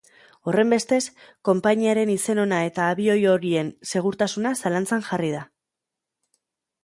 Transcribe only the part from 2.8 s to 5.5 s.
abioi horien segurtasuna zalantzan jarri da.